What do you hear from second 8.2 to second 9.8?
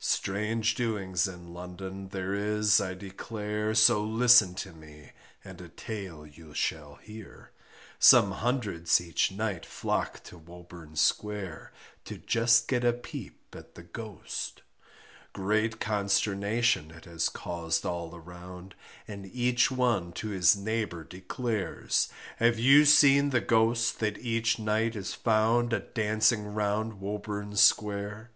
hundreds each night